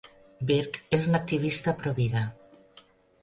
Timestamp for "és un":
0.97-1.19